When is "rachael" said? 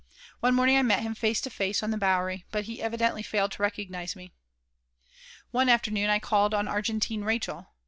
7.23-7.67